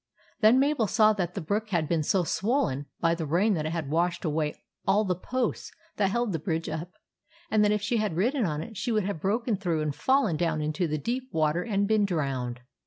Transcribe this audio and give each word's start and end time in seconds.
Then 0.39 0.59
Mabel 0.59 0.87
saw 0.87 1.13
that 1.13 1.35
the 1.35 1.41
brook 1.41 1.69
had 1.69 1.87
been 1.87 2.01
so 2.01 2.23
swollen 2.23 2.87
by 3.01 3.13
the 3.13 3.27
rain 3.27 3.53
that 3.53 3.67
it 3.67 3.71
had 3.71 3.91
washed 3.91 4.25
away 4.25 4.55
all 4.87 5.05
the 5.05 5.13
posts 5.13 5.71
that 5.97 6.09
held 6.09 6.31
the 6.33 6.39
bridge 6.39 6.67
up; 6.67 6.93
and 7.51 7.63
that 7.63 7.71
if 7.71 7.83
she 7.83 7.97
had 7.97 8.15
ridden 8.17 8.43
on 8.43 8.63
it, 8.63 8.75
she 8.77 8.91
would 8.91 9.03
have 9.05 9.21
broken 9.21 9.55
through 9.57 9.83
and 9.83 9.93
fallen 9.93 10.37
down 10.37 10.59
into 10.59 10.87
the 10.87 10.97
deep 10.97 11.29
water 11.31 11.61
and 11.61 11.87
been 11.87 12.05
drowned. 12.05 12.61